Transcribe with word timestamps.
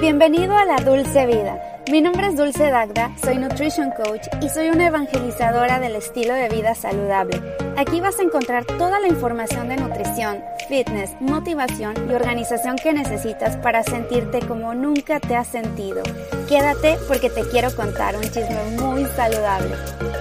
Bienvenido 0.00 0.56
a 0.56 0.64
la 0.64 0.76
Dulce 0.76 1.26
Vida. 1.26 1.60
Mi 1.90 2.00
nombre 2.00 2.28
es 2.28 2.36
Dulce 2.36 2.70
Dagda, 2.70 3.10
soy 3.20 3.36
Nutrition 3.36 3.90
Coach 3.90 4.28
y 4.40 4.48
soy 4.48 4.68
una 4.68 4.86
evangelizadora 4.86 5.80
del 5.80 5.96
estilo 5.96 6.34
de 6.34 6.48
vida 6.48 6.76
saludable. 6.76 7.42
Aquí 7.76 8.00
vas 8.00 8.20
a 8.20 8.22
encontrar 8.22 8.64
toda 8.64 9.00
la 9.00 9.08
información 9.08 9.68
de 9.68 9.76
nutrición, 9.76 10.44
fitness, 10.68 11.16
motivación 11.18 11.94
y 12.08 12.14
organización 12.14 12.76
que 12.76 12.92
necesitas 12.92 13.56
para 13.56 13.82
sentirte 13.82 14.38
como 14.38 14.72
nunca 14.72 15.18
te 15.18 15.34
has 15.34 15.48
sentido. 15.48 16.04
Quédate 16.48 16.96
porque 17.06 17.28
te 17.28 17.42
quiero 17.42 17.70
contar 17.76 18.16
un 18.16 18.22
chisme 18.22 18.56
muy 18.80 19.04
saludable. 19.14 19.74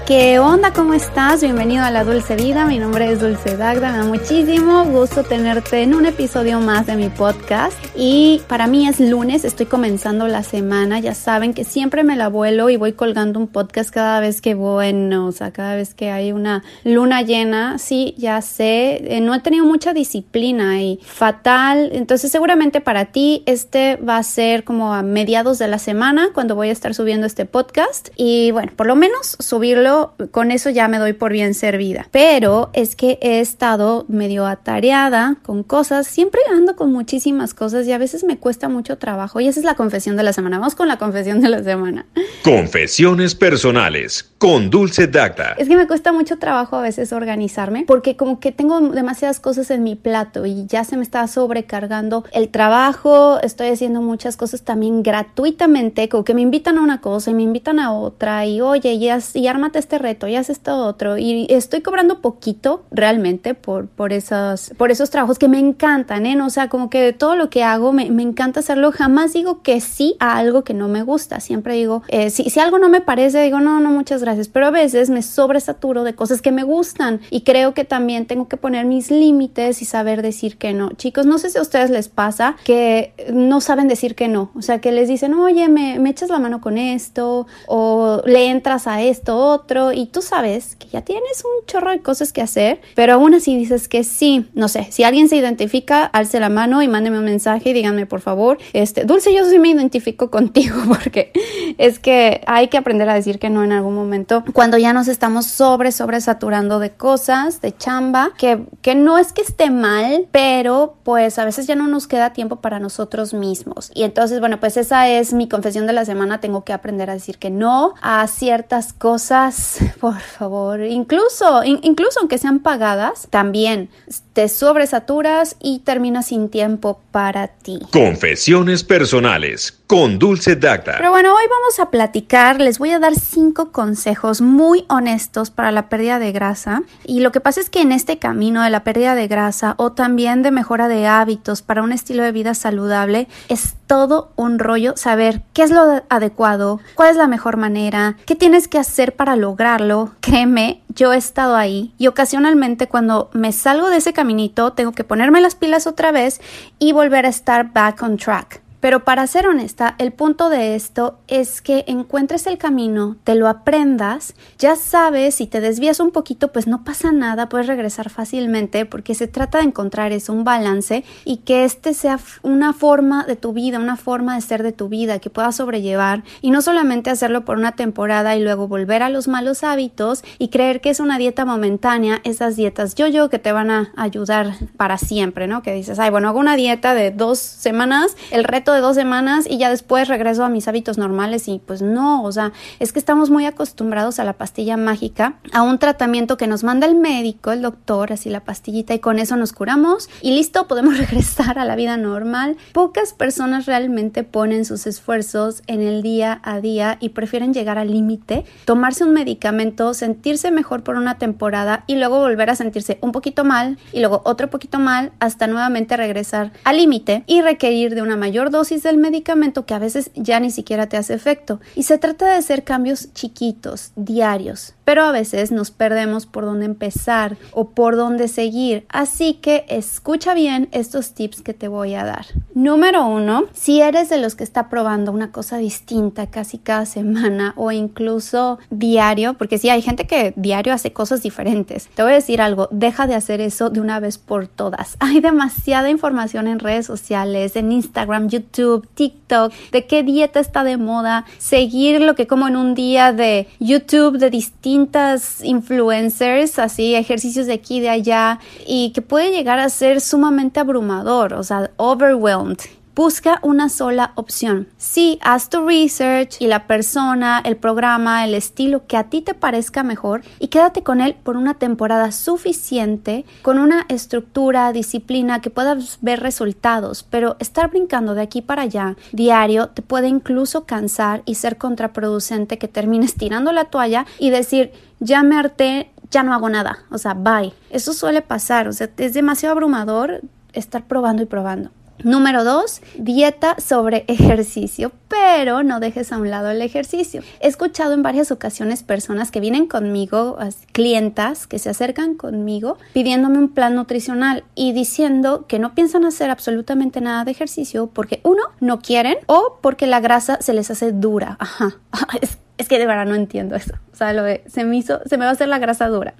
¿Qué 0.05 0.39
onda? 0.39 0.71
¿Cómo 0.71 0.93
estás? 0.93 1.41
Bienvenido 1.41 1.83
a 1.83 1.91
la 1.91 2.03
Dulce 2.03 2.35
Vida. 2.35 2.65
Mi 2.65 2.79
nombre 2.79 3.11
es 3.11 3.19
Dulce 3.19 3.55
Dagda. 3.55 3.91
Me 3.91 3.97
da 3.97 4.03
muchísimo 4.05 4.85
gusto 4.85 5.23
tenerte 5.23 5.81
en 5.81 5.93
un 5.93 6.05
episodio 6.05 6.59
más 6.59 6.85
de 6.85 6.95
mi 6.95 7.09
podcast. 7.09 7.77
Y 7.95 8.41
para 8.47 8.67
mí 8.67 8.87
es 8.87 8.99
lunes, 9.01 9.43
estoy 9.43 9.65
comenzando 9.65 10.27
la 10.27 10.43
semana. 10.43 10.99
Ya 10.99 11.13
saben 11.13 11.53
que 11.53 11.65
siempre 11.65 12.03
me 12.03 12.15
la 12.15 12.29
vuelo 12.29 12.69
y 12.69 12.77
voy 12.77 12.93
colgando 12.93 13.39
un 13.39 13.47
podcast 13.47 13.89
cada 13.89 14.19
vez 14.21 14.39
que 14.39 14.53
voy, 14.53 14.93
o 15.13 15.31
sea, 15.31 15.51
cada 15.51 15.75
vez 15.75 15.93
que 15.93 16.09
hay 16.11 16.31
una 16.31 16.63
luna 16.85 17.21
llena. 17.21 17.77
Sí, 17.77 18.15
ya 18.17 18.41
sé, 18.41 19.01
eh, 19.13 19.21
no 19.21 19.33
he 19.33 19.39
tenido 19.39 19.65
mucha 19.65 19.93
disciplina 19.93 20.81
y 20.81 20.99
fatal. 21.03 21.89
Entonces 21.91 22.31
seguramente 22.31 22.79
para 22.79 23.05
ti 23.05 23.43
este 23.45 23.97
va 23.97 24.17
a 24.17 24.23
ser 24.23 24.63
como 24.63 24.93
a 24.93 25.03
mediados 25.03 25.57
de 25.57 25.67
la 25.67 25.79
semana 25.79 26.16
cuando 26.33 26.55
voy 26.55 26.69
a 26.69 26.71
estar 26.71 26.93
subiendo 26.93 27.27
este 27.27 27.45
podcast. 27.45 28.09
Y 28.15 28.51
bueno, 28.51 28.71
por 28.75 28.87
lo 28.87 28.95
menos 28.95 29.35
subirlo 29.39 30.13
con 30.31 30.51
eso 30.51 30.69
ya 30.69 30.87
me 30.87 30.97
doy 30.97 31.13
por 31.13 31.31
bien 31.31 31.53
servida. 31.53 32.07
Pero 32.11 32.69
es 32.73 32.95
que 32.95 33.19
he 33.21 33.39
estado 33.39 34.05
medio 34.07 34.45
atareada 34.45 35.37
con 35.43 35.63
cosas, 35.63 36.07
siempre 36.07 36.41
ando 36.51 36.75
con 36.75 36.91
muchísimas 36.91 37.53
cosas 37.53 37.87
y 37.87 37.91
a 37.91 37.97
veces 37.97 38.23
me 38.23 38.37
cuesta 38.37 38.69
mucho 38.69 38.97
trabajo. 38.97 39.39
Y 39.39 39.47
esa 39.47 39.59
es 39.59 39.65
la 39.65 39.75
confesión 39.75 40.15
de 40.17 40.23
la 40.23 40.33
semana. 40.33 40.59
Vamos 40.59 40.75
con 40.75 40.87
la 40.87 40.97
confesión 40.97 41.41
de 41.41 41.49
la 41.49 41.63
semana. 41.63 42.05
Confesiones 42.43 43.35
personales 43.35 44.31
con 44.37 44.69
Dulce 44.69 45.07
Dacta. 45.07 45.53
Es 45.57 45.67
que 45.67 45.75
me 45.75 45.87
cuesta 45.87 46.11
mucho 46.11 46.37
trabajo 46.37 46.75
a 46.75 46.81
veces 46.81 47.11
organizarme 47.11 47.85
porque 47.87 48.15
como 48.15 48.39
que 48.39 48.51
tengo 48.51 48.79
demasiadas 48.79 49.39
cosas 49.39 49.71
en 49.71 49.83
mi 49.83 49.95
plato 49.95 50.45
y 50.45 50.65
ya 50.67 50.83
se 50.83 50.97
me 50.97 51.03
está 51.03 51.27
sobrecargando 51.27 52.23
el 52.31 52.49
trabajo, 52.49 53.39
estoy 53.41 53.69
haciendo 53.69 54.01
muchas 54.01 54.37
cosas 54.37 54.61
también 54.61 55.03
gratuitamente, 55.03 56.06
que 56.07 56.33
me 56.33 56.41
invitan 56.41 56.77
a 56.77 56.81
una 56.81 57.01
cosa 57.01 57.31
y 57.31 57.33
me 57.33 57.43
invitan 57.43 57.79
a 57.79 57.91
otra 57.91 58.45
y 58.45 58.61
oye, 58.61 58.93
y, 58.93 59.09
y 59.33 59.47
ármate 59.47 59.79
este 59.79 59.97
reto, 59.97 60.27
y 60.27 60.35
haz 60.35 60.49
esto 60.49 60.77
otro. 60.77 61.17
Y 61.17 61.47
estoy 61.49 61.81
cobrando 61.81 62.21
poquito 62.21 62.83
realmente 62.91 63.53
por, 63.53 63.87
por, 63.87 64.13
esos, 64.13 64.71
por 64.77 64.91
esos 64.91 65.09
trabajos 65.09 65.39
que 65.39 65.47
me 65.47 65.59
encantan, 65.59 66.25
¿eh? 66.25 66.41
O 66.41 66.49
sea, 66.49 66.69
como 66.69 66.89
que 66.89 67.01
de 67.01 67.13
todo 67.13 67.35
lo 67.35 67.49
que 67.49 67.63
hago 67.63 67.93
me, 67.93 68.09
me 68.11 68.23
encanta 68.23 68.59
hacerlo. 68.59 68.91
Jamás 68.91 69.33
digo 69.33 69.61
que 69.61 69.81
sí 69.81 70.15
a 70.19 70.37
algo 70.37 70.63
que 70.63 70.73
no 70.73 70.87
me 70.87 71.03
gusta. 71.03 71.39
Siempre 71.39 71.75
digo, 71.75 72.03
eh, 72.07 72.29
si, 72.29 72.49
si 72.49 72.59
algo 72.59 72.79
no 72.79 72.89
me 72.89 73.01
parece, 73.01 73.41
digo, 73.41 73.59
no, 73.59 73.79
no, 73.79 73.91
muchas 73.91 74.21
gracias. 74.21 74.47
Pero 74.47 74.67
a 74.67 74.71
veces 74.71 75.09
me 75.09 75.21
sobresaturo 75.21 76.03
de 76.03 76.15
cosas 76.15 76.41
que 76.41 76.51
me 76.51 76.63
gustan 76.63 77.21
y 77.29 77.41
creo 77.41 77.73
que 77.73 77.85
también 77.85 78.25
tengo 78.25 78.47
que 78.47 78.57
poner 78.57 78.85
mis 78.85 79.11
límites 79.11 79.81
y 79.81 79.85
saber 79.85 80.21
decir 80.21 80.57
que 80.57 80.73
no. 80.73 80.89
Chicos, 80.91 81.25
no 81.25 81.37
sé 81.37 81.49
si 81.49 81.57
a 81.57 81.61
ustedes 81.61 81.89
les 81.89 82.09
pasa 82.09 82.55
que 82.63 83.13
no 83.31 83.61
saben 83.61 83.87
decir 83.87 84.15
que 84.15 84.27
no. 84.27 84.51
O 84.55 84.61
sea, 84.61 84.79
que 84.79 84.91
les 84.91 85.07
dicen, 85.07 85.33
oye, 85.33 85.67
me, 85.69 85.96
me 85.99 86.09
echas 86.09 86.29
la 86.29 86.39
mano 86.39 86.61
con 86.61 86.77
esto 86.77 87.47
o 87.67 88.21
le 88.25 88.47
entras 88.47 88.87
a 88.87 89.01
esto 89.01 89.37
otro 89.37 89.91
y 89.91 90.07
tú 90.07 90.21
sabes 90.21 90.75
que 90.75 90.87
ya 90.87 91.01
tienes 91.01 91.43
un 91.43 91.65
chorro 91.65 91.91
de 91.91 92.01
cosas 92.01 92.33
que 92.33 92.41
hacer, 92.41 92.81
pero 92.95 93.13
aún 93.13 93.33
así 93.33 93.55
dices 93.55 93.87
que 93.87 94.03
sí, 94.03 94.49
no 94.53 94.67
sé, 94.67 94.87
si 94.91 95.03
alguien 95.03 95.29
se 95.29 95.35
identifica, 95.35 96.05
alce 96.05 96.39
la 96.39 96.49
mano 96.49 96.81
y 96.81 96.87
mándeme 96.87 97.19
un 97.19 97.25
mensaje 97.25 97.69
y 97.69 97.73
díganme 97.73 98.05
por 98.05 98.21
favor, 98.21 98.57
este, 98.73 99.05
Dulce, 99.05 99.33
yo 99.33 99.45
sí 99.45 99.59
me 99.59 99.69
identifico 99.69 100.29
contigo 100.31 100.77
porque 100.87 101.31
es 101.77 101.99
que 101.99 102.41
hay 102.47 102.67
que 102.67 102.77
aprender 102.77 103.09
a 103.09 103.13
decir 103.13 103.39
que 103.39 103.49
no 103.49 103.63
en 103.63 103.71
algún 103.71 103.95
momento 103.95 104.43
cuando 104.53 104.77
ya 104.77 104.93
nos 104.93 105.07
estamos 105.07 105.45
sobre, 105.45 105.91
sobre 105.91 106.21
saturando 106.21 106.79
de 106.79 106.91
cosas, 106.91 107.61
de 107.61 107.75
chamba, 107.75 108.31
que, 108.37 108.65
que 108.81 108.95
no 108.95 109.17
es 109.17 109.33
que 109.33 109.41
esté 109.41 109.69
mal, 109.69 110.27
pero 110.31 110.97
pues 111.03 111.39
a 111.39 111.45
veces 111.45 111.67
ya 111.67 111.75
no 111.75 111.87
nos 111.87 112.07
queda 112.07 112.33
tiempo 112.33 112.57
para 112.57 112.79
nosotros 112.79 113.33
mismos. 113.33 113.91
Y 113.93 114.03
entonces, 114.03 114.39
bueno, 114.39 114.59
pues 114.59 114.77
esa 114.77 115.07
es 115.07 115.33
mi 115.33 115.47
confesión 115.47 115.86
de 115.87 115.93
la 115.93 116.05
semana, 116.05 116.39
tengo 116.39 116.63
que 116.63 116.73
aprender 116.73 117.09
a 117.09 117.13
decir 117.13 117.37
que 117.37 117.49
no 117.49 117.95
a 118.01 118.27
ciertas 118.27 118.93
cosas 118.93 119.79
por 119.99 120.19
favor, 120.19 120.81
incluso, 120.81 121.63
incluso 121.63 122.19
aunque 122.19 122.37
sean 122.37 122.59
pagadas, 122.59 123.27
también 123.29 123.89
te 124.33 124.49
sobresaturas 124.49 125.55
y 125.59 125.79
terminas 125.79 126.27
sin 126.27 126.49
tiempo 126.49 127.01
para 127.11 127.47
ti. 127.47 127.79
Confesiones 127.91 128.83
personales 128.83 129.71
con 129.87 130.19
Dulce 130.19 130.55
Dacta. 130.55 130.95
Pero 130.97 131.09
bueno, 131.09 131.33
hoy 131.33 131.45
vamos 131.49 131.79
a 131.79 131.89
platicar, 131.89 132.59
les 132.59 132.77
voy 132.77 132.91
a 132.91 132.99
dar 132.99 133.15
cinco 133.15 133.71
consejos 133.71 134.41
muy 134.41 134.85
honestos 134.89 135.49
para 135.49 135.71
la 135.71 135.89
pérdida 135.89 136.19
de 136.19 136.31
grasa. 136.31 136.83
Y 137.05 137.21
lo 137.21 137.31
que 137.31 137.39
pasa 137.39 137.61
es 137.61 137.69
que 137.69 137.81
en 137.81 137.91
este 137.91 138.19
camino 138.19 138.61
de 138.61 138.69
la 138.69 138.83
pérdida 138.83 139.15
de 139.15 139.27
grasa 139.27 139.75
o 139.77 139.93
también 139.93 140.43
de 140.43 140.51
mejora 140.51 140.87
de 140.87 141.07
hábitos 141.07 141.61
para 141.61 141.81
un 141.81 141.91
estilo 141.91 142.23
de 142.23 142.31
vida 142.31 142.53
saludable, 142.53 143.27
es 143.49 143.76
todo 143.87 144.31
un 144.35 144.59
rollo 144.59 144.95
saber 144.95 145.41
qué 145.53 145.63
es 145.63 145.71
lo 145.71 146.03
adecuado, 146.09 146.79
cuál 146.95 147.09
es 147.09 147.15
la 147.15 147.27
mejor 147.27 147.57
manera, 147.57 148.17
qué 148.25 148.35
tienes 148.35 148.67
que 148.67 148.77
hacer 148.77 149.15
para 149.15 149.35
lograrlo. 149.35 150.11
Créeme, 150.19 150.83
yo 150.89 151.13
he 151.13 151.17
estado 151.17 151.55
ahí 151.55 151.93
y 151.97 152.07
ocasionalmente 152.07 152.87
cuando 152.87 153.29
me 153.33 153.51
salgo 153.51 153.89
de 153.89 153.97
ese 153.97 154.13
caminito 154.13 154.73
tengo 154.73 154.91
que 154.91 155.03
ponerme 155.03 155.41
las 155.41 155.55
pilas 155.55 155.87
otra 155.87 156.11
vez 156.11 156.41
y 156.77 156.91
volver 156.91 157.25
a 157.25 157.29
estar 157.29 157.73
back 157.73 158.03
on 158.03 158.17
track. 158.17 158.61
Pero 158.87 159.03
para 159.03 159.27
ser 159.27 159.47
honesta, 159.47 159.95
el 159.97 160.13
punto 160.13 160.49
de 160.49 160.73
esto 160.73 161.19
es 161.27 161.61
que 161.61 161.83
encuentres 161.87 162.47
el 162.47 162.57
camino, 162.57 163.17
te 163.25 163.35
lo 163.35 163.49
aprendas, 163.49 164.33
ya 164.59 164.77
sabes, 164.77 165.35
si 165.35 165.45
te 165.45 165.59
desvías 165.59 165.99
un 165.99 166.11
poquito, 166.11 166.53
pues 166.53 166.67
no 166.67 166.85
pasa 166.85 167.11
nada, 167.11 167.49
puedes 167.49 167.67
regresar 167.67 168.09
fácilmente 168.09 168.85
porque 168.85 169.13
se 169.13 169.27
trata 169.27 169.57
de 169.57 169.65
encontrar 169.65 170.13
eso, 170.13 170.31
un 170.31 170.45
balance 170.45 171.03
y 171.25 171.39
que 171.39 171.65
este 171.65 171.93
sea 171.93 172.17
una 172.43 172.71
forma 172.71 173.25
de 173.25 173.35
tu 173.35 173.51
vida, 173.51 173.77
una 173.77 173.97
forma 173.97 174.35
de 174.35 174.41
ser 174.41 174.63
de 174.63 174.71
tu 174.71 174.87
vida 174.87 175.19
que 175.19 175.29
puedas 175.29 175.57
sobrellevar 175.57 176.23
y 176.39 176.51
no 176.51 176.61
solamente 176.61 177.09
hacerlo 177.09 177.43
por 177.43 177.57
una 177.57 177.73
temporada 177.73 178.37
y 178.37 178.41
luego 178.41 178.69
volver 178.69 179.03
a 179.03 179.09
los 179.09 179.27
malos 179.27 179.65
hábitos 179.65 180.23
y 180.39 180.47
creer 180.47 180.79
que 180.79 180.91
es 180.91 181.01
una 181.01 181.17
dieta 181.17 181.43
momentánea, 181.43 182.21
esas 182.23 182.55
dietas 182.55 182.95
yo-yo 182.95 183.29
que 183.29 183.37
te 183.37 183.51
van 183.51 183.69
a 183.69 183.91
ayudar 183.97 184.53
para 184.77 184.97
siempre, 184.97 185.47
¿no? 185.47 185.61
Que 185.61 185.73
dices, 185.73 185.99
ay, 185.99 186.09
bueno, 186.09 186.29
hago 186.29 186.39
una 186.39 186.55
dieta 186.55 186.93
de 186.93 187.11
dos 187.11 187.37
semanas, 187.37 188.15
el 188.31 188.45
reto 188.45 188.76
dos 188.81 188.95
semanas 188.95 189.45
y 189.49 189.57
ya 189.57 189.69
después 189.69 190.07
regreso 190.07 190.43
a 190.43 190.49
mis 190.49 190.67
hábitos 190.67 190.97
normales 190.97 191.47
y 191.47 191.59
pues 191.59 191.81
no, 191.81 192.23
o 192.23 192.31
sea, 192.31 192.51
es 192.79 192.93
que 192.93 192.99
estamos 192.99 193.29
muy 193.29 193.45
acostumbrados 193.45 194.19
a 194.19 194.23
la 194.23 194.33
pastilla 194.33 194.77
mágica, 194.77 195.39
a 195.53 195.61
un 195.61 195.79
tratamiento 195.79 196.37
que 196.37 196.47
nos 196.47 196.63
manda 196.63 196.87
el 196.87 196.95
médico, 196.95 197.51
el 197.51 197.61
doctor, 197.61 198.13
así 198.13 198.29
la 198.29 198.41
pastillita 198.41 198.93
y 198.93 198.99
con 198.99 199.19
eso 199.19 199.35
nos 199.35 199.53
curamos 199.53 200.09
y 200.21 200.31
listo, 200.31 200.67
podemos 200.67 200.97
regresar 200.97 201.59
a 201.59 201.65
la 201.65 201.75
vida 201.75 201.97
normal. 201.97 202.57
Pocas 202.73 203.13
personas 203.13 203.65
realmente 203.65 204.23
ponen 204.23 204.65
sus 204.65 204.87
esfuerzos 204.87 205.63
en 205.67 205.81
el 205.81 206.01
día 206.01 206.39
a 206.43 206.59
día 206.59 206.97
y 206.99 207.09
prefieren 207.09 207.53
llegar 207.53 207.77
al 207.77 207.91
límite, 207.91 208.45
tomarse 208.65 209.03
un 209.03 209.13
medicamento, 209.13 209.93
sentirse 209.93 210.51
mejor 210.51 210.83
por 210.83 210.95
una 210.95 211.17
temporada 211.17 211.83
y 211.87 211.95
luego 211.95 212.19
volver 212.19 212.49
a 212.49 212.55
sentirse 212.55 212.97
un 213.01 213.11
poquito 213.11 213.43
mal 213.43 213.77
y 213.93 213.99
luego 213.99 214.21
otro 214.25 214.49
poquito 214.49 214.79
mal 214.79 215.11
hasta 215.19 215.47
nuevamente 215.47 215.97
regresar 215.97 216.51
al 216.63 216.77
límite 216.77 217.23
y 217.27 217.41
requerir 217.41 217.95
de 217.95 218.01
una 218.01 218.15
mayor 218.15 218.49
dosis 218.49 218.56
del 218.57 218.97
medicamento 218.97 219.67
que 219.67 219.75
a 219.75 219.79
veces 219.79 220.09
ya 220.15 220.39
ni 220.39 220.49
siquiera 220.49 220.87
te 220.87 220.97
hace 220.97 221.13
efecto. 221.13 221.59
Y 221.75 221.83
se 221.83 221.99
trata 221.99 222.25
de 222.25 222.33
hacer 222.33 222.63
cambios 222.63 223.13
chiquitos, 223.13 223.91
diarios, 223.95 224.73
pero 224.83 225.03
a 225.03 225.11
veces 225.11 225.51
nos 225.51 225.69
perdemos 225.69 226.25
por 226.25 226.43
dónde 226.43 226.65
empezar 226.65 227.37
o 227.51 227.69
por 227.69 227.95
dónde 227.95 228.27
seguir. 228.27 228.85
Así 228.89 229.35
que 229.35 229.65
escucha 229.69 230.33
bien 230.33 230.69
estos 230.71 231.13
tips 231.13 231.43
que 231.43 231.53
te 231.53 231.67
voy 231.67 231.93
a 231.93 232.03
dar. 232.03 232.25
Número 232.55 233.05
uno, 233.05 233.43
si 233.53 233.79
eres 233.81 234.09
de 234.09 234.17
los 234.17 234.33
que 234.33 234.43
está 234.43 234.69
probando 234.69 235.11
una 235.11 235.31
cosa 235.31 235.57
distinta 235.57 236.27
casi 236.27 236.57
cada 236.57 236.87
semana 236.87 237.53
o 237.57 237.71
incluso 237.71 238.57
diario, 238.71 239.35
porque 239.35 239.59
si 239.59 239.69
hay 239.69 239.83
gente 239.83 240.07
que 240.07 240.33
diario 240.35 240.73
hace 240.73 240.93
cosas 240.93 241.21
diferentes. 241.21 241.89
Te 241.93 242.01
voy 242.01 242.13
a 242.13 242.15
decir 242.15 242.41
algo, 242.41 242.67
deja 242.71 243.05
de 243.05 243.13
hacer 243.13 243.39
eso 243.39 243.69
de 243.69 243.81
una 243.81 243.99
vez 243.99 244.17
por 244.17 244.47
todas. 244.47 244.97
Hay 244.99 245.19
demasiada 245.19 245.91
información 245.91 246.47
en 246.47 246.59
redes 246.59 246.87
sociales, 246.87 247.55
en 247.55 247.71
Instagram, 247.71 248.29
YouTube 248.29 248.46
YouTube, 248.47 248.87
TikTok, 248.93 249.53
de 249.71 249.85
qué 249.85 250.03
dieta 250.03 250.39
está 250.39 250.63
de 250.63 250.77
moda, 250.77 251.25
seguir 251.37 252.01
lo 252.01 252.15
que 252.15 252.27
como 252.27 252.47
en 252.47 252.55
un 252.55 252.75
día 252.75 253.13
de 253.13 253.47
YouTube 253.59 254.17
de 254.17 254.29
distintas 254.29 255.43
influencers, 255.43 256.59
así 256.59 256.95
ejercicios 256.95 257.47
de 257.47 257.53
aquí 257.53 257.79
de 257.79 257.89
allá, 257.89 258.39
y 258.65 258.91
que 258.91 259.01
puede 259.01 259.31
llegar 259.31 259.59
a 259.59 259.69
ser 259.69 260.01
sumamente 260.01 260.59
abrumador, 260.59 261.33
o 261.33 261.43
sea, 261.43 261.71
overwhelmed 261.77 262.59
Busca 262.97 263.37
una 263.43 263.69
sola 263.69 264.11
opción. 264.15 264.69
Sí, 264.77 265.19
haz 265.21 265.49
tu 265.49 265.63
research 265.63 266.37
y 266.39 266.47
la 266.47 266.65
persona, 266.65 267.39
el 267.45 267.55
programa, 267.55 268.25
el 268.25 268.33
estilo 268.33 268.87
que 268.87 268.97
a 268.97 269.03
ti 269.03 269.21
te 269.21 269.35
parezca 269.35 269.83
mejor 269.83 270.23
y 270.39 270.47
quédate 270.47 270.81
con 270.81 270.99
él 270.99 271.13
por 271.13 271.37
una 271.37 271.53
temporada 271.53 272.11
suficiente, 272.11 273.23
con 273.43 273.59
una 273.59 273.85
estructura, 273.87 274.73
disciplina 274.73 275.41
que 275.41 275.51
puedas 275.51 275.99
ver 276.01 276.21
resultados, 276.21 277.03
pero 277.03 277.35
estar 277.37 277.69
brincando 277.69 278.15
de 278.15 278.23
aquí 278.23 278.41
para 278.41 278.63
allá 278.63 278.97
diario 279.11 279.69
te 279.69 279.83
puede 279.83 280.07
incluso 280.07 280.65
cansar 280.65 281.21
y 281.25 281.35
ser 281.35 281.59
contraproducente 281.59 282.57
que 282.57 282.67
termines 282.67 283.13
tirando 283.15 283.51
la 283.51 283.65
toalla 283.65 284.07
y 284.17 284.31
decir, 284.31 284.71
ya 284.99 285.21
me 285.21 285.37
harté, 285.37 285.91
ya 286.09 286.23
no 286.23 286.33
hago 286.33 286.49
nada, 286.49 286.79
o 286.89 286.97
sea, 286.97 287.13
bye. 287.13 287.53
Eso 287.69 287.93
suele 287.93 288.23
pasar, 288.23 288.67
o 288.67 288.73
sea, 288.73 288.89
es 288.97 289.13
demasiado 289.13 289.53
abrumador 289.53 290.21
estar 290.53 290.87
probando 290.87 291.21
y 291.21 291.27
probando. 291.27 291.69
Número 292.03 292.43
dos, 292.43 292.81
dieta 292.97 293.55
sobre 293.59 294.05
ejercicio, 294.07 294.91
pero 295.07 295.63
no 295.63 295.79
dejes 295.79 296.11
a 296.11 296.17
un 296.17 296.29
lado 296.29 296.49
el 296.49 296.61
ejercicio. 296.61 297.23
He 297.39 297.47
escuchado 297.47 297.93
en 297.93 298.03
varias 298.03 298.31
ocasiones 298.31 298.83
personas 298.83 299.31
que 299.31 299.39
vienen 299.39 299.67
conmigo, 299.67 300.37
clientas 300.71 301.47
que 301.47 301.59
se 301.59 301.69
acercan 301.69 302.15
conmigo 302.15 302.77
pidiéndome 302.93 303.37
un 303.39 303.49
plan 303.49 303.75
nutricional 303.75 304.43
y 304.55 304.73
diciendo 304.73 305.45
que 305.47 305.59
no 305.59 305.73
piensan 305.73 306.05
hacer 306.05 306.29
absolutamente 306.29 307.01
nada 307.01 307.25
de 307.25 307.31
ejercicio 307.31 307.87
porque 307.87 308.21
uno, 308.23 308.43
no 308.59 308.79
quieren 308.79 309.17
o 309.25 309.57
porque 309.61 309.87
la 309.87 309.99
grasa 309.99 310.37
se 310.41 310.53
les 310.53 310.69
hace 310.69 310.91
dura. 310.91 311.37
Ajá, 311.39 311.77
es 312.21 312.37
es 312.67 312.69
que 312.69 312.79
de 312.79 312.85
verdad 312.85 313.05
no 313.05 313.15
entiendo 313.15 313.55
eso. 313.55 313.75
O 313.93 313.95
sea, 313.95 314.11
lo 314.11 314.23
se 314.47 314.65
me 314.65 314.75
hizo, 314.75 314.99
se 315.05 315.17
me 315.17 315.23
va 315.23 315.29
a 315.29 315.33
hacer 315.33 315.47
la 315.47 315.57
grasa 315.57 315.87
dura. 315.87 316.15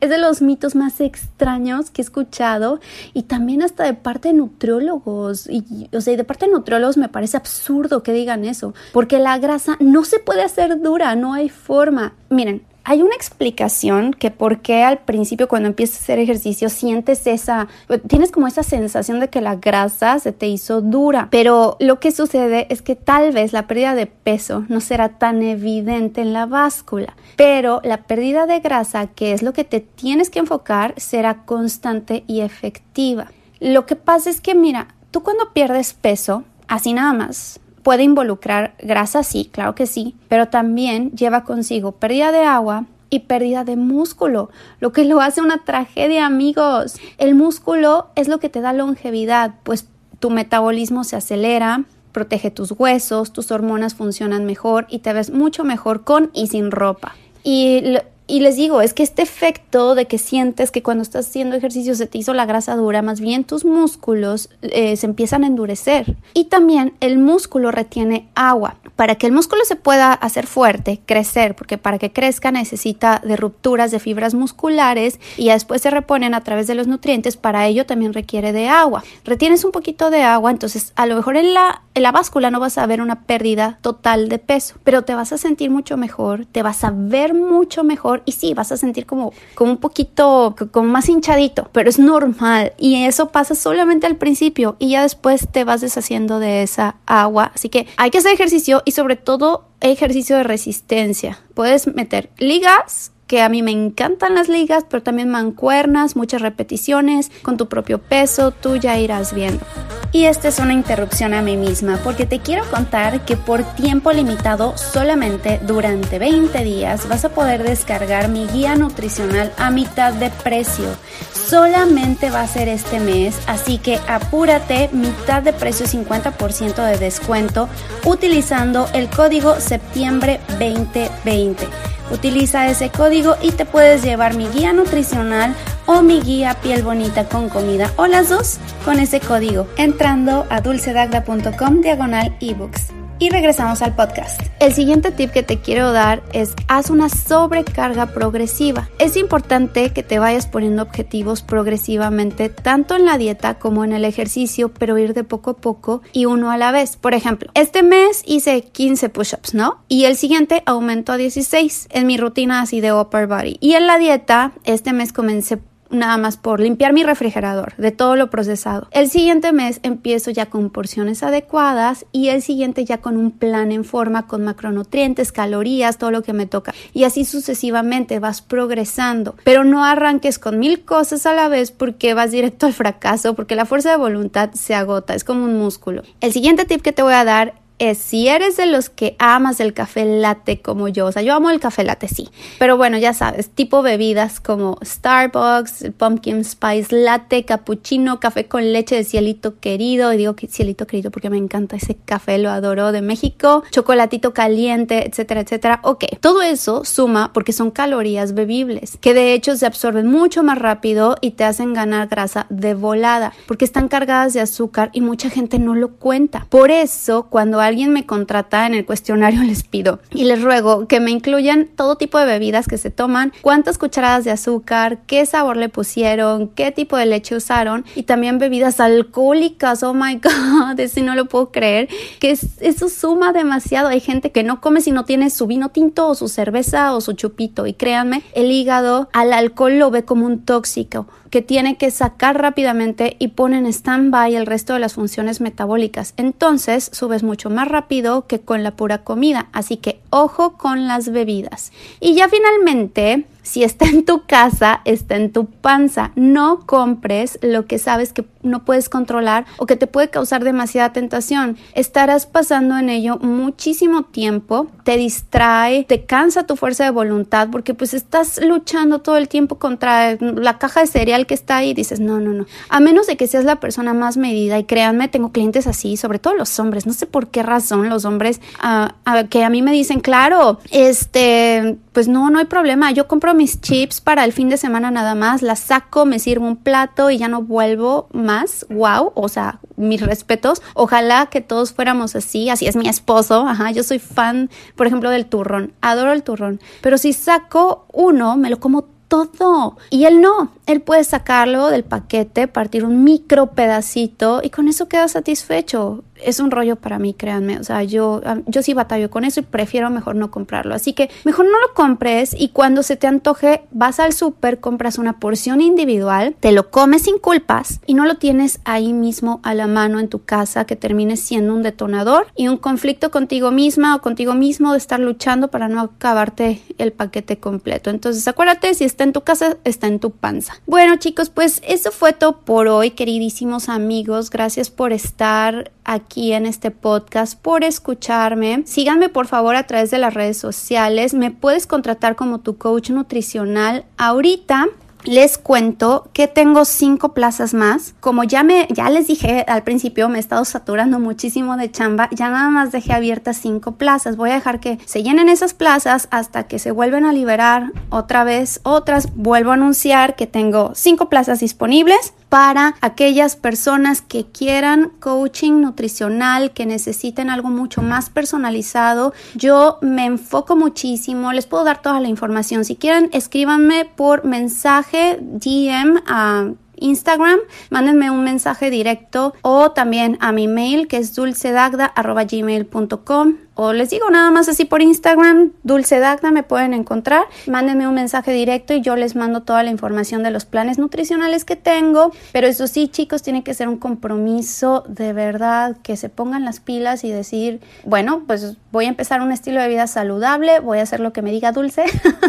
Es 0.00 0.08
de 0.08 0.16
los 0.16 0.40
mitos 0.40 0.74
más 0.74 0.98
extraños 1.02 1.90
que 1.90 2.00
he 2.00 2.04
escuchado 2.04 2.80
y 3.12 3.24
también 3.24 3.62
hasta 3.62 3.84
de 3.84 3.92
parte 3.92 4.28
de 4.28 4.34
nutriólogos. 4.34 5.46
Y, 5.50 5.90
o 5.92 6.00
sea, 6.00 6.16
de 6.16 6.24
parte 6.24 6.46
de 6.46 6.52
nutriólogos 6.52 6.96
me 6.96 7.10
parece 7.10 7.36
absurdo 7.36 8.02
que 8.02 8.14
digan 8.14 8.46
eso, 8.46 8.72
porque 8.92 9.18
la 9.18 9.36
grasa 9.38 9.76
no 9.78 10.04
se 10.04 10.20
puede 10.20 10.42
hacer 10.42 10.80
dura, 10.80 11.14
no 11.16 11.34
hay 11.34 11.50
forma. 11.50 12.14
Miren, 12.30 12.62
hay 12.84 13.02
una 13.02 13.14
explicación 13.14 14.12
que 14.12 14.30
por 14.30 14.60
qué 14.60 14.82
al 14.82 14.98
principio 14.98 15.48
cuando 15.48 15.68
empiezas 15.68 15.98
a 15.98 16.02
hacer 16.02 16.18
ejercicio 16.18 16.68
sientes 16.68 17.26
esa, 17.26 17.68
tienes 18.08 18.32
como 18.32 18.46
esa 18.46 18.62
sensación 18.62 19.20
de 19.20 19.28
que 19.28 19.40
la 19.40 19.56
grasa 19.56 20.18
se 20.18 20.32
te 20.32 20.48
hizo 20.48 20.80
dura, 20.80 21.28
pero 21.30 21.76
lo 21.80 22.00
que 22.00 22.10
sucede 22.10 22.66
es 22.70 22.82
que 22.82 22.96
tal 22.96 23.32
vez 23.32 23.52
la 23.52 23.66
pérdida 23.66 23.94
de 23.94 24.06
peso 24.06 24.64
no 24.68 24.80
será 24.80 25.18
tan 25.18 25.42
evidente 25.42 26.20
en 26.20 26.32
la 26.32 26.46
báscula, 26.46 27.16
pero 27.36 27.80
la 27.84 28.02
pérdida 28.04 28.46
de 28.46 28.60
grasa, 28.60 29.06
que 29.08 29.32
es 29.32 29.42
lo 29.42 29.52
que 29.52 29.64
te 29.64 29.80
tienes 29.80 30.30
que 30.30 30.38
enfocar, 30.38 30.94
será 30.96 31.44
constante 31.44 32.24
y 32.26 32.40
efectiva. 32.40 33.30
Lo 33.60 33.86
que 33.86 33.96
pasa 33.96 34.30
es 34.30 34.40
que 34.40 34.54
mira, 34.54 34.88
tú 35.10 35.22
cuando 35.22 35.52
pierdes 35.52 35.92
peso, 35.92 36.44
así 36.66 36.94
nada 36.94 37.12
más, 37.12 37.60
Puede 37.82 38.02
involucrar 38.02 38.74
grasa, 38.80 39.22
sí, 39.22 39.48
claro 39.50 39.74
que 39.74 39.86
sí, 39.86 40.14
pero 40.28 40.48
también 40.48 41.12
lleva 41.12 41.44
consigo 41.44 41.92
pérdida 41.92 42.32
de 42.32 42.44
agua 42.44 42.84
y 43.10 43.20
pérdida 43.20 43.64
de 43.64 43.76
músculo, 43.76 44.50
lo 44.78 44.92
que 44.92 45.04
lo 45.04 45.20
hace 45.20 45.40
una 45.40 45.64
tragedia, 45.64 46.26
amigos. 46.26 46.96
El 47.18 47.34
músculo 47.34 48.08
es 48.14 48.28
lo 48.28 48.38
que 48.38 48.48
te 48.48 48.60
da 48.60 48.72
longevidad, 48.72 49.54
pues 49.64 49.88
tu 50.20 50.30
metabolismo 50.30 51.04
se 51.04 51.16
acelera, 51.16 51.84
protege 52.12 52.50
tus 52.50 52.72
huesos, 52.72 53.32
tus 53.32 53.50
hormonas 53.50 53.94
funcionan 53.94 54.44
mejor 54.44 54.86
y 54.88 55.00
te 55.00 55.12
ves 55.12 55.30
mucho 55.30 55.64
mejor 55.64 56.04
con 56.04 56.30
y 56.32 56.46
sin 56.46 56.70
ropa. 56.70 57.14
Y 57.42 57.96
y 58.30 58.40
les 58.40 58.56
digo, 58.56 58.80
es 58.80 58.94
que 58.94 59.02
este 59.02 59.22
efecto 59.22 59.94
de 59.94 60.06
que 60.06 60.18
sientes 60.18 60.70
que 60.70 60.82
cuando 60.82 61.02
estás 61.02 61.26
haciendo 61.26 61.56
ejercicio 61.56 61.94
se 61.94 62.06
te 62.06 62.18
hizo 62.18 62.32
la 62.32 62.46
grasa 62.46 62.76
dura, 62.76 63.02
más 63.02 63.20
bien 63.20 63.44
tus 63.44 63.64
músculos 63.64 64.48
eh, 64.62 64.96
se 64.96 65.06
empiezan 65.06 65.42
a 65.42 65.48
endurecer. 65.48 66.16
Y 66.32 66.44
también 66.44 66.94
el 67.00 67.18
músculo 67.18 67.70
retiene 67.72 68.28
agua. 68.34 68.76
Para 68.94 69.16
que 69.16 69.26
el 69.26 69.32
músculo 69.32 69.64
se 69.64 69.76
pueda 69.76 70.12
hacer 70.12 70.46
fuerte, 70.46 71.00
crecer, 71.06 71.56
porque 71.56 71.78
para 71.78 71.98
que 71.98 72.12
crezca 72.12 72.50
necesita 72.50 73.20
de 73.24 73.36
rupturas 73.36 73.90
de 73.90 73.98
fibras 73.98 74.34
musculares 74.34 75.18
y 75.36 75.48
después 75.48 75.82
se 75.82 75.90
reponen 75.90 76.34
a 76.34 76.42
través 76.42 76.66
de 76.66 76.74
los 76.74 76.86
nutrientes, 76.86 77.36
para 77.36 77.66
ello 77.66 77.86
también 77.86 78.12
requiere 78.12 78.52
de 78.52 78.68
agua. 78.68 79.02
Retienes 79.24 79.64
un 79.64 79.72
poquito 79.72 80.10
de 80.10 80.22
agua, 80.22 80.50
entonces 80.50 80.92
a 80.96 81.06
lo 81.06 81.16
mejor 81.16 81.36
en 81.36 81.54
la, 81.54 81.82
en 81.94 82.02
la 82.02 82.12
báscula 82.12 82.50
no 82.50 82.60
vas 82.60 82.78
a 82.78 82.86
ver 82.86 83.00
una 83.00 83.22
pérdida 83.22 83.78
total 83.80 84.28
de 84.28 84.38
peso, 84.38 84.76
pero 84.84 85.02
te 85.02 85.14
vas 85.14 85.32
a 85.32 85.38
sentir 85.38 85.70
mucho 85.70 85.96
mejor, 85.96 86.44
te 86.46 86.62
vas 86.62 86.84
a 86.84 86.92
ver 86.94 87.34
mucho 87.34 87.82
mejor 87.84 88.19
y 88.24 88.32
sí, 88.32 88.54
vas 88.54 88.72
a 88.72 88.76
sentir 88.76 89.06
como, 89.06 89.32
como 89.54 89.72
un 89.72 89.78
poquito, 89.78 90.54
como 90.72 90.88
más 90.88 91.08
hinchadito, 91.08 91.68
pero 91.72 91.88
es 91.88 91.98
normal 91.98 92.72
y 92.78 93.04
eso 93.04 93.30
pasa 93.30 93.54
solamente 93.54 94.06
al 94.06 94.16
principio 94.16 94.76
y 94.78 94.90
ya 94.90 95.02
después 95.02 95.48
te 95.50 95.64
vas 95.64 95.80
deshaciendo 95.80 96.38
de 96.38 96.62
esa 96.62 96.96
agua. 97.06 97.52
Así 97.54 97.68
que 97.68 97.86
hay 97.96 98.10
que 98.10 98.18
hacer 98.18 98.32
ejercicio 98.32 98.82
y 98.84 98.92
sobre 98.92 99.16
todo 99.16 99.68
ejercicio 99.80 100.36
de 100.36 100.42
resistencia. 100.42 101.40
Puedes 101.54 101.86
meter 101.86 102.30
ligas 102.38 103.12
que 103.30 103.42
a 103.42 103.48
mí 103.48 103.62
me 103.62 103.70
encantan 103.70 104.34
las 104.34 104.48
ligas, 104.48 104.84
pero 104.90 105.04
también 105.04 105.28
mancuernas, 105.28 106.16
muchas 106.16 106.42
repeticiones, 106.42 107.30
con 107.42 107.56
tu 107.56 107.68
propio 107.68 108.00
peso, 108.00 108.50
tú 108.50 108.74
ya 108.74 108.98
irás 108.98 109.32
viendo. 109.32 109.64
Y 110.10 110.24
esta 110.24 110.48
es 110.48 110.58
una 110.58 110.72
interrupción 110.72 111.32
a 111.34 111.40
mí 111.40 111.56
misma 111.56 112.00
porque 112.02 112.26
te 112.26 112.40
quiero 112.40 112.64
contar 112.68 113.24
que 113.24 113.36
por 113.36 113.62
tiempo 113.62 114.10
limitado, 114.10 114.76
solamente 114.76 115.60
durante 115.64 116.18
20 116.18 116.64
días, 116.64 117.08
vas 117.08 117.24
a 117.24 117.28
poder 117.28 117.62
descargar 117.62 118.28
mi 118.28 118.48
guía 118.48 118.74
nutricional 118.74 119.52
a 119.58 119.70
mitad 119.70 120.12
de 120.12 120.30
precio. 120.30 120.86
Solamente 121.32 122.30
va 122.30 122.40
a 122.40 122.48
ser 122.48 122.66
este 122.66 122.98
mes, 122.98 123.38
así 123.46 123.78
que 123.78 124.00
apúrate, 124.08 124.90
mitad 124.92 125.40
de 125.40 125.52
precio 125.52 125.86
50% 125.86 126.84
de 126.84 126.98
descuento 126.98 127.68
utilizando 128.04 128.88
el 128.92 129.08
código 129.08 129.60
septiembre 129.60 130.40
2020. 130.58 131.68
Utiliza 132.10 132.68
ese 132.68 132.90
código 132.90 133.36
y 133.42 133.52
te 133.52 133.64
puedes 133.64 134.02
llevar 134.02 134.34
mi 134.34 134.48
guía 134.48 134.72
nutricional 134.72 135.54
o 135.86 136.02
mi 136.02 136.20
guía 136.20 136.54
piel 136.62 136.82
bonita 136.82 137.24
con 137.24 137.48
comida 137.48 137.92
o 137.96 138.06
las 138.06 138.28
dos 138.28 138.58
con 138.84 138.98
ese 138.98 139.20
código 139.20 139.66
entrando 139.76 140.46
a 140.50 140.60
dulcedagda.com 140.60 141.80
diagonal 141.80 142.36
ebooks. 142.40 142.99
Y 143.22 143.28
regresamos 143.28 143.82
al 143.82 143.94
podcast. 143.94 144.40
El 144.60 144.72
siguiente 144.72 145.10
tip 145.10 145.30
que 145.30 145.42
te 145.42 145.58
quiero 145.58 145.92
dar 145.92 146.22
es 146.32 146.54
haz 146.68 146.88
una 146.88 147.10
sobrecarga 147.10 148.06
progresiva. 148.06 148.88
Es 148.98 149.14
importante 149.18 149.90
que 149.90 150.02
te 150.02 150.18
vayas 150.18 150.46
poniendo 150.46 150.82
objetivos 150.82 151.42
progresivamente 151.42 152.48
tanto 152.48 152.96
en 152.96 153.04
la 153.04 153.18
dieta 153.18 153.58
como 153.58 153.84
en 153.84 153.92
el 153.92 154.06
ejercicio, 154.06 154.72
pero 154.72 154.96
ir 154.96 155.12
de 155.12 155.22
poco 155.22 155.50
a 155.50 155.56
poco 155.58 156.00
y 156.14 156.24
uno 156.24 156.50
a 156.50 156.56
la 156.56 156.72
vez. 156.72 156.96
Por 156.96 157.12
ejemplo, 157.12 157.50
este 157.52 157.82
mes 157.82 158.22
hice 158.24 158.62
15 158.62 159.10
push-ups, 159.10 159.52
¿no? 159.52 159.84
Y 159.86 160.06
el 160.06 160.16
siguiente 160.16 160.62
aumentó 160.64 161.12
a 161.12 161.18
16 161.18 161.88
en 161.90 162.06
mi 162.06 162.16
rutina 162.16 162.62
así 162.62 162.80
de 162.80 162.94
upper 162.94 163.26
body. 163.26 163.58
Y 163.60 163.74
en 163.74 163.86
la 163.86 163.98
dieta, 163.98 164.52
este 164.64 164.94
mes 164.94 165.12
comencé 165.12 165.58
nada 165.90 166.16
más 166.16 166.36
por 166.36 166.60
limpiar 166.60 166.92
mi 166.92 167.02
refrigerador 167.02 167.74
de 167.76 167.90
todo 167.90 168.16
lo 168.16 168.30
procesado. 168.30 168.88
El 168.90 169.08
siguiente 169.10 169.52
mes 169.52 169.80
empiezo 169.82 170.30
ya 170.30 170.46
con 170.46 170.70
porciones 170.70 171.22
adecuadas 171.22 172.06
y 172.12 172.28
el 172.28 172.42
siguiente 172.42 172.84
ya 172.84 172.98
con 172.98 173.16
un 173.16 173.30
plan 173.30 173.72
en 173.72 173.84
forma 173.84 174.26
con 174.26 174.44
macronutrientes, 174.44 175.32
calorías, 175.32 175.98
todo 175.98 176.10
lo 176.10 176.22
que 176.22 176.32
me 176.32 176.46
toca. 176.46 176.74
Y 176.92 177.04
así 177.04 177.24
sucesivamente 177.24 178.18
vas 178.18 178.42
progresando, 178.42 179.34
pero 179.44 179.64
no 179.64 179.84
arranques 179.84 180.38
con 180.38 180.58
mil 180.58 180.84
cosas 180.84 181.26
a 181.26 181.34
la 181.34 181.48
vez 181.48 181.70
porque 181.72 182.14
vas 182.14 182.30
directo 182.30 182.66
al 182.66 182.72
fracaso, 182.72 183.34
porque 183.34 183.56
la 183.56 183.66
fuerza 183.66 183.90
de 183.90 183.96
voluntad 183.96 184.50
se 184.52 184.74
agota, 184.74 185.14
es 185.14 185.24
como 185.24 185.44
un 185.44 185.58
músculo. 185.58 186.02
El 186.20 186.32
siguiente 186.32 186.64
tip 186.64 186.82
que 186.82 186.92
te 186.92 187.02
voy 187.02 187.14
a 187.14 187.24
dar 187.24 187.54
es 187.80 187.98
si 187.98 188.28
eres 188.28 188.58
de 188.58 188.66
los 188.66 188.90
que 188.90 189.16
amas 189.18 189.58
el 189.58 189.72
café 189.72 190.04
latte 190.04 190.60
como 190.60 190.86
yo, 190.86 191.06
o 191.06 191.12
sea, 191.12 191.22
yo 191.22 191.34
amo 191.34 191.50
el 191.50 191.58
café 191.58 191.82
latte, 191.82 192.06
sí, 192.06 192.28
pero 192.58 192.76
bueno, 192.76 192.98
ya 192.98 193.14
sabes, 193.14 193.48
tipo 193.48 193.80
bebidas 193.82 194.38
como 194.38 194.78
Starbucks, 194.84 195.92
pumpkin 195.96 196.44
spice 196.44 196.94
latte, 196.94 197.44
cappuccino, 197.46 198.20
café 198.20 198.46
con 198.46 198.72
leche 198.72 198.96
de 198.96 199.04
cielito 199.04 199.58
querido, 199.60 200.12
y 200.12 200.18
digo 200.18 200.36
que 200.36 200.46
cielito 200.46 200.86
querido 200.86 201.10
porque 201.10 201.30
me 201.30 201.38
encanta 201.38 201.76
ese 201.76 201.96
café, 201.96 202.36
lo 202.36 202.50
adoro 202.50 202.92
de 202.92 203.00
México, 203.00 203.64
chocolatito 203.70 204.34
caliente, 204.34 205.08
etcétera, 205.08 205.40
etcétera. 205.40 205.80
Ok, 205.82 206.04
todo 206.20 206.42
eso 206.42 206.84
suma 206.84 207.32
porque 207.32 207.54
son 207.54 207.70
calorías 207.70 208.34
bebibles, 208.34 208.98
que 209.00 209.14
de 209.14 209.32
hecho 209.32 209.56
se 209.56 209.64
absorben 209.64 210.06
mucho 210.06 210.42
más 210.42 210.58
rápido 210.58 211.16
y 211.22 211.30
te 211.30 211.44
hacen 211.44 211.72
ganar 211.72 212.08
grasa 212.08 212.44
de 212.50 212.74
volada, 212.74 213.32
porque 213.46 213.64
están 213.64 213.88
cargadas 213.88 214.34
de 214.34 214.42
azúcar 214.42 214.90
y 214.92 215.00
mucha 215.00 215.30
gente 215.30 215.58
no 215.58 215.74
lo 215.74 215.92
cuenta. 215.92 216.46
Por 216.50 216.70
eso, 216.70 217.28
cuando 217.30 217.58
hay 217.58 217.69
alguien 217.70 217.92
me 217.92 218.06
contrata 218.06 218.66
en 218.66 218.74
el 218.74 218.84
cuestionario 218.84 219.42
les 219.44 219.62
pido 219.62 220.00
y 220.10 220.24
les 220.24 220.42
ruego 220.42 220.86
que 220.86 221.00
me 221.00 221.10
incluyan 221.10 221.66
todo 221.66 221.96
tipo 221.96 222.18
de 222.18 222.26
bebidas 222.26 222.66
que 222.68 222.78
se 222.78 222.90
toman, 222.90 223.32
cuántas 223.40 223.78
cucharadas 223.78 224.24
de 224.24 224.30
azúcar, 224.30 224.98
qué 225.06 225.24
sabor 225.26 225.56
le 225.56 225.68
pusieron, 225.68 226.48
qué 226.48 226.70
tipo 226.72 226.96
de 226.96 227.06
leche 227.06 227.36
usaron 227.36 227.84
y 227.94 228.04
también 228.04 228.38
bebidas 228.38 228.80
alcohólicas. 228.80 229.82
Oh 229.82 229.94
my 229.94 230.16
god, 230.22 230.78
eso 230.78 231.00
no 231.02 231.14
lo 231.14 231.26
puedo 231.26 231.50
creer, 231.50 231.88
que 232.18 232.30
eso 232.30 232.88
suma 232.88 233.32
demasiado. 233.32 233.88
Hay 233.88 234.00
gente 234.00 234.32
que 234.32 234.42
no 234.42 234.60
come 234.60 234.80
si 234.80 234.92
no 234.92 235.04
tiene 235.04 235.30
su 235.30 235.46
vino 235.46 235.70
tinto 235.70 236.08
o 236.08 236.14
su 236.14 236.28
cerveza 236.28 236.94
o 236.94 237.00
su 237.00 237.12
chupito 237.12 237.66
y 237.66 237.74
créanme, 237.74 238.22
el 238.34 238.50
hígado 238.50 239.08
al 239.12 239.32
alcohol 239.32 239.78
lo 239.78 239.90
ve 239.90 240.04
como 240.04 240.26
un 240.26 240.44
tóxico 240.44 241.06
que 241.30 241.42
tiene 241.42 241.76
que 241.76 241.90
sacar 241.90 242.40
rápidamente 242.40 243.16
y 243.18 243.28
pone 243.28 243.58
en 243.58 243.66
stand-by 243.66 244.34
el 244.34 244.46
resto 244.46 244.74
de 244.74 244.80
las 244.80 244.94
funciones 244.94 245.40
metabólicas. 245.40 246.12
Entonces 246.16 246.90
subes 246.92 247.22
mucho 247.22 247.50
más 247.50 247.68
rápido 247.68 248.26
que 248.26 248.40
con 248.40 248.62
la 248.62 248.72
pura 248.72 249.04
comida. 249.04 249.48
Así 249.52 249.76
que 249.76 250.00
ojo 250.10 250.58
con 250.58 250.88
las 250.88 251.10
bebidas. 251.10 251.72
Y 252.00 252.14
ya 252.14 252.28
finalmente 252.28 253.24
si 253.50 253.64
está 253.64 253.86
en 253.86 254.04
tu 254.04 254.26
casa, 254.26 254.80
está 254.84 255.16
en 255.16 255.32
tu 255.32 255.46
panza. 255.46 256.12
No 256.14 256.60
compres 256.66 257.36
lo 257.42 257.66
que 257.66 257.80
sabes 257.80 258.12
que 258.12 258.24
no 258.42 258.64
puedes 258.64 258.88
controlar 258.88 259.44
o 259.58 259.66
que 259.66 259.74
te 259.74 259.88
puede 259.88 260.08
causar 260.08 260.44
demasiada 260.44 260.92
tentación. 260.92 261.56
Estarás 261.74 262.26
pasando 262.26 262.78
en 262.78 262.88
ello 262.88 263.18
muchísimo 263.18 264.04
tiempo, 264.04 264.68
te 264.84 264.96
distrae, 264.96 265.82
te 265.82 266.04
cansa 266.04 266.46
tu 266.46 266.54
fuerza 266.54 266.84
de 266.84 266.90
voluntad 266.90 267.48
porque 267.50 267.74
pues 267.74 267.92
estás 267.92 268.40
luchando 268.40 269.00
todo 269.00 269.16
el 269.16 269.28
tiempo 269.28 269.58
contra 269.58 270.14
la 270.20 270.58
caja 270.58 270.82
de 270.82 270.86
cereal 270.86 271.26
que 271.26 271.34
está 271.34 271.56
ahí 271.56 271.74
dices, 271.74 271.98
no, 271.98 272.20
no, 272.20 272.30
no. 272.30 272.46
A 272.68 272.78
menos 272.78 273.08
de 273.08 273.16
que 273.16 273.26
seas 273.26 273.44
la 273.44 273.56
persona 273.56 273.94
más 273.94 274.16
medida 274.16 274.60
y 274.60 274.64
créanme, 274.64 275.08
tengo 275.08 275.32
clientes 275.32 275.66
así, 275.66 275.96
sobre 275.96 276.20
todo 276.20 276.34
los 276.34 276.56
hombres, 276.60 276.86
no 276.86 276.92
sé 276.92 277.06
por 277.06 277.30
qué 277.30 277.42
razón 277.42 277.88
los 277.88 278.04
hombres 278.04 278.40
ah, 278.60 278.94
que 279.28 279.42
a 279.42 279.50
mí 279.50 279.60
me 279.60 279.72
dicen, 279.72 279.98
claro, 279.98 280.60
este, 280.70 281.78
pues 281.92 282.06
no, 282.06 282.30
no 282.30 282.38
hay 282.38 282.44
problema, 282.44 282.92
yo 282.92 283.08
compro 283.08 283.34
mis 283.40 283.58
chips 283.62 284.02
para 284.02 284.26
el 284.26 284.34
fin 284.34 284.50
de 284.50 284.58
semana 284.58 284.90
nada 284.90 285.14
más, 285.14 285.40
las 285.40 285.60
saco, 285.60 286.04
me 286.04 286.18
sirvo 286.18 286.46
un 286.46 286.56
plato 286.56 287.08
y 287.08 287.16
ya 287.16 287.26
no 287.26 287.40
vuelvo 287.40 288.06
más. 288.12 288.66
Wow, 288.68 289.12
o 289.14 289.28
sea, 289.30 289.60
mis 289.76 290.02
respetos. 290.02 290.60
Ojalá 290.74 291.24
que 291.30 291.40
todos 291.40 291.72
fuéramos 291.72 292.14
así, 292.16 292.50
así 292.50 292.66
es 292.66 292.76
mi 292.76 292.86
esposo, 292.86 293.48
ajá, 293.48 293.70
yo 293.70 293.82
soy 293.82 293.98
fan, 293.98 294.50
por 294.76 294.86
ejemplo, 294.86 295.08
del 295.08 295.24
turrón, 295.24 295.72
adoro 295.80 296.12
el 296.12 296.22
turrón, 296.22 296.60
pero 296.82 296.98
si 296.98 297.14
saco 297.14 297.86
uno, 297.94 298.36
me 298.36 298.50
lo 298.50 298.60
como 298.60 298.84
todo. 299.08 299.78
Y 299.88 300.04
él 300.04 300.20
no, 300.20 300.52
él 300.66 300.82
puede 300.82 301.02
sacarlo 301.04 301.68
del 301.68 301.82
paquete, 301.82 302.46
partir 302.46 302.84
un 302.84 303.04
micro 303.04 303.52
pedacito 303.52 304.42
y 304.42 304.50
con 304.50 304.68
eso 304.68 304.86
queda 304.86 305.08
satisfecho 305.08 306.04
es 306.24 306.40
un 306.40 306.50
rollo 306.50 306.76
para 306.76 306.98
mí, 306.98 307.14
créanme. 307.14 307.58
O 307.58 307.64
sea, 307.64 307.82
yo, 307.82 308.20
yo 308.46 308.62
sí 308.62 308.74
batallo 308.74 309.10
con 309.10 309.24
eso 309.24 309.40
y 309.40 309.44
prefiero 309.44 309.90
mejor 309.90 310.16
no 310.16 310.30
comprarlo. 310.30 310.74
Así 310.74 310.92
que 310.92 311.10
mejor 311.24 311.46
no 311.46 311.60
lo 311.60 311.74
compres 311.74 312.34
y 312.38 312.48
cuando 312.48 312.82
se 312.82 312.96
te 312.96 313.06
antoje, 313.06 313.62
vas 313.70 314.00
al 314.00 314.12
súper, 314.12 314.60
compras 314.60 314.98
una 314.98 315.18
porción 315.18 315.60
individual, 315.60 316.36
te 316.40 316.52
lo 316.52 316.70
comes 316.70 317.02
sin 317.02 317.18
culpas 317.18 317.80
y 317.86 317.94
no 317.94 318.04
lo 318.04 318.16
tienes 318.16 318.60
ahí 318.64 318.92
mismo 318.92 319.40
a 319.42 319.54
la 319.54 319.66
mano 319.66 320.00
en 320.00 320.08
tu 320.08 320.24
casa 320.24 320.64
que 320.64 320.76
termine 320.76 321.16
siendo 321.16 321.54
un 321.54 321.62
detonador 321.62 322.26
y 322.36 322.48
un 322.48 322.56
conflicto 322.56 323.10
contigo 323.10 323.50
misma 323.50 323.96
o 323.96 324.02
contigo 324.02 324.34
mismo 324.34 324.72
de 324.72 324.78
estar 324.78 325.00
luchando 325.00 325.48
para 325.48 325.68
no 325.68 325.80
acabarte 325.80 326.62
el 326.78 326.92
paquete 326.92 327.38
completo. 327.38 327.90
Entonces, 327.90 328.26
acuérdate, 328.28 328.74
si 328.74 328.84
está 328.84 329.04
en 329.04 329.12
tu 329.12 329.22
casa, 329.22 329.56
está 329.64 329.86
en 329.86 330.00
tu 330.00 330.10
panza. 330.10 330.54
Bueno, 330.66 330.96
chicos, 330.96 331.30
pues 331.30 331.62
eso 331.66 331.90
fue 331.90 332.12
todo 332.12 332.40
por 332.40 332.68
hoy, 332.68 332.90
queridísimos 332.90 333.68
amigos. 333.68 334.30
Gracias 334.30 334.70
por 334.70 334.92
estar 334.92 335.70
aquí 335.90 336.32
en 336.32 336.46
este 336.46 336.70
podcast, 336.70 337.38
por 337.38 337.64
escucharme. 337.64 338.62
Síganme 338.64 339.08
por 339.08 339.26
favor 339.26 339.56
a 339.56 339.66
través 339.66 339.90
de 339.90 339.98
las 339.98 340.14
redes 340.14 340.38
sociales. 340.38 341.14
Me 341.14 341.32
puedes 341.32 341.66
contratar 341.66 342.14
como 342.14 342.38
tu 342.38 342.56
coach 342.56 342.90
nutricional 342.90 343.84
ahorita 343.98 344.68
les 345.04 345.38
cuento 345.38 346.10
que 346.12 346.28
tengo 346.28 346.64
cinco 346.64 347.14
plazas 347.14 347.54
más. 347.54 347.94
Como 348.00 348.24
ya 348.24 348.42
me, 348.42 348.68
ya 348.70 348.90
les 348.90 349.06
dije 349.06 349.44
al 349.48 349.62
principio, 349.62 350.08
me 350.08 350.18
he 350.18 350.20
estado 350.20 350.44
saturando 350.44 350.98
muchísimo 350.98 351.56
de 351.56 351.70
chamba. 351.70 352.08
Ya 352.12 352.28
nada 352.28 352.50
más 352.50 352.70
dejé 352.70 352.92
abiertas 352.92 353.38
cinco 353.38 353.72
plazas. 353.72 354.16
Voy 354.16 354.30
a 354.30 354.34
dejar 354.34 354.60
que 354.60 354.78
se 354.84 355.02
llenen 355.02 355.28
esas 355.28 355.54
plazas 355.54 356.08
hasta 356.10 356.44
que 356.44 356.58
se 356.58 356.70
vuelven 356.70 357.06
a 357.06 357.12
liberar 357.12 357.72
otra 357.88 358.24
vez 358.24 358.60
otras. 358.62 359.08
Vuelvo 359.14 359.50
a 359.50 359.54
anunciar 359.54 360.16
que 360.16 360.26
tengo 360.26 360.72
cinco 360.74 361.08
plazas 361.08 361.40
disponibles 361.40 362.12
para 362.30 362.76
aquellas 362.80 363.36
personas 363.36 364.00
que 364.00 364.24
quieran 364.24 364.90
coaching 365.00 365.60
nutricional, 365.60 366.52
que 366.52 366.64
necesiten 366.64 367.28
algo 367.28 367.50
mucho 367.50 367.82
más 367.82 368.08
personalizado. 368.08 369.12
Yo 369.34 369.76
me 369.82 370.06
enfoco 370.06 370.56
muchísimo, 370.56 371.30
les 371.32 371.46
puedo 371.46 371.64
dar 371.64 371.82
toda 371.82 372.00
la 372.00 372.08
información. 372.08 372.64
Si 372.64 372.76
quieren, 372.76 373.10
escríbanme 373.12 373.84
por 373.84 374.24
mensaje 374.24 375.18
DM 375.20 376.02
a 376.06 376.52
Instagram, 376.76 377.40
mándenme 377.68 378.10
un 378.10 378.24
mensaje 378.24 378.70
directo 378.70 379.34
o 379.42 379.72
también 379.72 380.16
a 380.20 380.32
mi 380.32 380.48
mail 380.48 380.88
que 380.88 380.96
es 380.96 381.14
dulcedagda.gmail.com 381.14 383.34
o 383.62 383.74
les 383.74 383.90
digo 383.90 384.08
nada 384.08 384.30
más 384.30 384.48
así 384.48 384.64
por 384.64 384.80
Instagram, 384.80 385.52
Dulce 385.64 386.00
Dagda, 386.00 386.30
me 386.30 386.42
pueden 386.42 386.72
encontrar. 386.72 387.24
Mándenme 387.46 387.86
un 387.86 387.94
mensaje 387.94 388.32
directo 388.32 388.72
y 388.72 388.80
yo 388.80 388.96
les 388.96 389.16
mando 389.16 389.42
toda 389.42 389.62
la 389.62 389.68
información 389.68 390.22
de 390.22 390.30
los 390.30 390.46
planes 390.46 390.78
nutricionales 390.78 391.44
que 391.44 391.56
tengo. 391.56 392.10
Pero 392.32 392.46
eso 392.46 392.66
sí, 392.66 392.88
chicos, 392.88 393.22
tiene 393.22 393.44
que 393.44 393.52
ser 393.52 393.68
un 393.68 393.76
compromiso 393.76 394.82
de 394.88 395.12
verdad, 395.12 395.76
que 395.82 395.98
se 395.98 396.08
pongan 396.08 396.46
las 396.46 396.58
pilas 396.58 397.04
y 397.04 397.10
decir, 397.10 397.60
bueno, 397.84 398.22
pues 398.26 398.56
voy 398.72 398.86
a 398.86 398.88
empezar 398.88 399.20
un 399.20 399.30
estilo 399.30 399.60
de 399.60 399.68
vida 399.68 399.86
saludable, 399.86 400.60
voy 400.60 400.78
a 400.78 400.82
hacer 400.82 401.00
lo 401.00 401.12
que 401.12 401.20
me 401.20 401.30
diga 401.30 401.52
Dulce 401.52 401.84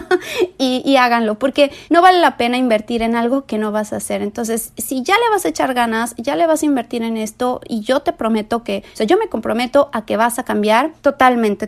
y, 0.58 0.82
y 0.84 0.98
háganlo, 0.98 1.40
porque 1.40 1.72
no 1.90 2.02
vale 2.02 2.20
la 2.20 2.36
pena 2.36 2.58
invertir 2.58 3.04
en 3.04 3.16
algo 3.16 3.46
que 3.46 3.58
no 3.58 3.72
vas 3.72 3.94
a 3.94 3.98
hacer. 3.98 4.22
Entonces, 4.22 4.74
si 4.76 5.02
ya 5.02 5.16
le 5.16 5.30
vas 5.30 5.46
a 5.46 5.48
echar 5.48 5.74
ganas, 5.74 6.14
ya 6.18 6.36
le 6.36 6.46
vas 6.46 6.64
a 6.64 6.66
invertir 6.66 7.04
en 7.04 7.16
esto 7.16 7.62
y 7.70 7.80
yo 7.82 8.02
te 8.02 8.12
prometo 8.12 8.66
que, 8.66 8.84
o 8.94 8.98
sea, 8.98 9.06
yo 9.06 9.18
me 9.18 9.30
comprometo 9.30 9.90
a 9.94 10.04
que 10.06 10.18
vas 10.18 10.38
a 10.38 10.44
cambiar 10.44 10.92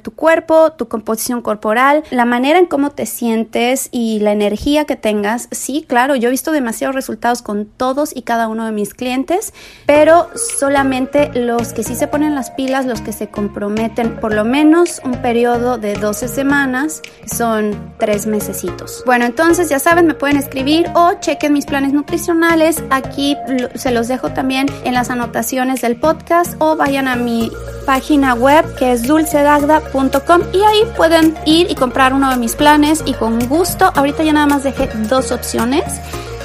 tu 0.01 0.11
cuerpo, 0.11 0.71
tu 0.71 0.87
composición 0.87 1.43
corporal, 1.43 2.03
la 2.09 2.25
manera 2.25 2.57
en 2.57 2.65
cómo 2.65 2.89
te 2.89 3.05
sientes 3.05 3.87
y 3.91 4.19
la 4.19 4.31
energía 4.31 4.85
que 4.85 4.95
tengas. 4.95 5.47
Sí, 5.51 5.85
claro, 5.87 6.15
yo 6.15 6.29
he 6.29 6.31
visto 6.31 6.51
demasiados 6.51 6.95
resultados 6.95 7.43
con 7.43 7.65
todos 7.65 8.15
y 8.15 8.23
cada 8.23 8.47
uno 8.47 8.65
de 8.65 8.71
mis 8.71 8.95
clientes, 8.95 9.53
pero 9.85 10.27
solamente 10.35 11.29
los 11.35 11.71
que 11.71 11.83
sí 11.83 11.95
se 11.95 12.07
ponen 12.07 12.33
las 12.33 12.49
pilas, 12.49 12.87
los 12.87 13.01
que 13.01 13.13
se 13.13 13.27
comprometen 13.27 14.19
por 14.19 14.33
lo 14.33 14.43
menos 14.43 14.99
un 15.05 15.21
periodo 15.21 15.77
de 15.77 15.93
12 15.93 16.29
semanas, 16.29 17.03
son 17.27 17.93
tres 17.99 18.25
mesecitos. 18.25 19.03
Bueno, 19.05 19.25
entonces 19.25 19.69
ya 19.69 19.77
saben, 19.77 20.07
me 20.07 20.15
pueden 20.15 20.37
escribir 20.37 20.87
o 20.95 21.13
chequen 21.19 21.53
mis 21.53 21.67
planes 21.67 21.93
nutricionales. 21.93 22.83
Aquí 22.89 23.37
se 23.75 23.91
los 23.91 24.07
dejo 24.07 24.31
también 24.31 24.65
en 24.83 24.95
las 24.95 25.11
anotaciones 25.11 25.81
del 25.81 25.99
podcast 25.99 26.55
o 26.57 26.75
vayan 26.75 27.07
a 27.07 27.15
mi 27.15 27.51
página 27.85 28.33
web 28.33 28.65
que 28.75 28.93
es 28.93 29.07
dulcedagda.com 29.43 30.41
y 30.53 30.63
ahí 30.63 30.83
pueden 30.95 31.35
ir 31.45 31.69
y 31.69 31.75
comprar 31.75 32.13
uno 32.13 32.29
de 32.29 32.37
mis 32.37 32.55
planes 32.55 33.03
y 33.05 33.13
con 33.13 33.47
gusto, 33.47 33.91
ahorita 33.93 34.23
ya 34.23 34.33
nada 34.33 34.47
más 34.47 34.63
dejé 34.63 34.87
dos 35.09 35.31
opciones 35.31 35.83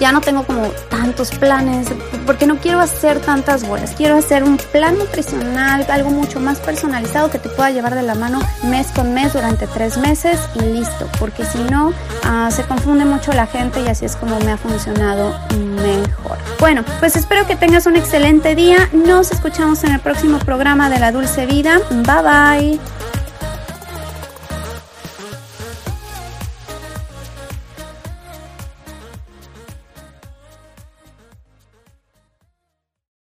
ya 0.01 0.13
no 0.13 0.21
tengo 0.21 0.45
como 0.45 0.69
tantos 0.89 1.31
planes, 1.31 1.89
porque 2.27 2.47
no 2.47 2.57
quiero 2.59 2.81
hacer 2.81 3.21
tantas 3.21 3.67
bolas, 3.67 3.95
quiero 3.97 4.17
hacer 4.17 4.45
un 4.45 4.57
plan 4.57 4.99
nutricional, 4.99 5.87
algo 5.91 6.11
mucho 6.11 6.41
más 6.41 6.59
personalizado 6.59 7.31
que 7.31 7.39
te 7.39 7.49
pueda 7.49 7.71
llevar 7.71 7.95
de 7.95 8.03
la 8.03 8.15
mano 8.15 8.41
mes 8.65 8.89
con 8.95 9.15
mes 9.15 9.33
durante 9.33 9.67
tres 9.67 9.99
meses 9.99 10.39
y 10.55 10.61
listo, 10.61 11.09
porque 11.19 11.45
si 11.45 11.59
no, 11.65 11.93
ah, 12.25 12.51
se 12.51 12.63
confunde 12.65 13.05
mucho 13.05 13.33
la 13.33 13.47
gente 13.47 13.81
y 13.81 13.89
así 13.89 14.05
es 14.05 14.17
como 14.17 14.39
me 14.41 14.53
ha 14.53 14.57
funcionado 14.57 15.35
mejor. 15.83 16.39
Bueno, 16.61 16.85
pues 17.01 17.17
espero 17.17 17.47
que 17.47 17.57
tengas 17.57 17.87
un 17.87 17.97
excelente 17.97 18.55
día, 18.55 18.89
nos 18.93 19.31
escuchamos 19.31 19.85
en 19.85 19.93
el 19.93 20.01
próximo 20.01 20.39
programa 20.39 20.91
de 20.91 20.99
La 20.99 21.13
Dulce 21.13 21.47
Vida, 21.47 21.81
bye 21.91 22.23
bye. 22.23 22.98